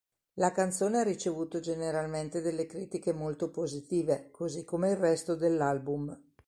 La 0.37 0.51
canzone 0.51 0.97
ha 0.97 1.03
ricevuto 1.03 1.59
generalmente 1.59 2.41
delle 2.41 2.65
critiche 2.65 3.13
molto 3.13 3.51
positive, 3.51 4.29
così 4.31 4.63
come 4.65 4.89
il 4.89 4.97
resto 4.97 5.35
dell'album. 5.35 6.19